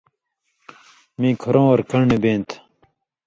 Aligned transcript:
میں 1.19 1.33
کُھرؤں 1.41 1.67
اور 1.71 1.79
کن٘ڈہۡ 1.89 2.21
بیں 2.23 2.39
تھہ 2.47 2.57